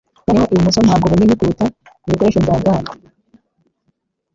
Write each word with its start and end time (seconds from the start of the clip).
Noneho 0.25 0.47
ibumoso 0.53 0.79
ntabwo 0.81 1.05
bunini 1.11 1.37
kuruta 1.39 1.65
ibikoresho 2.05 2.39
bya 2.45 2.57
gall. 2.63 2.85